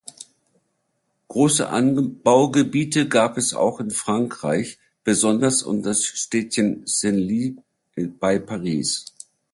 Große 1.27 1.69
Anbaugebiete 1.69 3.07
gab 3.07 3.37
es 3.37 3.53
auch 3.53 3.79
in 3.79 3.91
Frankreich, 3.91 4.79
besonders 5.03 5.61
um 5.61 5.83
das 5.83 6.03
Städtchen 6.03 6.81
Senlis 6.87 7.57
bei 8.19 8.39
Paris. 8.39 9.05